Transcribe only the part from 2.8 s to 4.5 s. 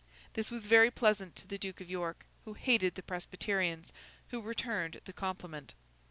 the Presbyterians, who